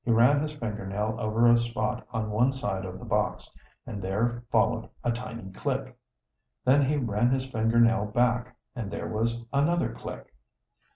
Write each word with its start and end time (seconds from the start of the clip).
He 0.03 0.09
ran 0.09 0.39
his 0.41 0.53
finger 0.55 0.87
nail 0.87 1.15
over 1.19 1.45
a 1.47 1.59
spot 1.59 2.07
on 2.09 2.31
one 2.31 2.53
side 2.53 2.85
of 2.85 2.97
the 2.97 3.05
box, 3.05 3.55
and 3.85 4.01
there 4.01 4.41
followed 4.49 4.89
a 5.03 5.11
tiny 5.11 5.51
click. 5.51 5.95
Then 6.65 6.83
he 6.85 6.97
ran 6.97 7.29
his 7.29 7.45
finger 7.45 7.79
nail 7.79 8.05
back, 8.07 8.57
and 8.75 8.89
there 8.89 9.07
was 9.09 9.45
another 9.53 9.93
click. 9.93 10.33